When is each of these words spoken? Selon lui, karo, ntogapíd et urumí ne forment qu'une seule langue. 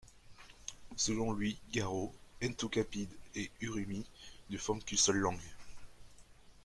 Selon 0.95 1.31
lui, 1.31 1.59
karo, 1.71 2.11
ntogapíd 2.41 3.07
et 3.35 3.51
urumí 3.61 4.03
ne 4.49 4.57
forment 4.57 4.83
qu'une 4.83 4.97
seule 4.97 5.17
langue. 5.17 5.37